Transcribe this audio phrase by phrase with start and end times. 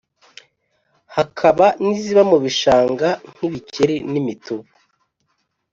[1.15, 4.69] hakaba n’iziba mu bishanga nkibikeri nimitubu